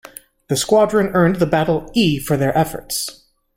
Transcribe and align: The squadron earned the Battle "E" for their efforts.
The 0.47 0.55
squadron 0.55 1.09
earned 1.13 1.35
the 1.35 1.45
Battle 1.45 1.91
"E" 1.93 2.17
for 2.17 2.35
their 2.35 2.57
efforts. 2.57 3.25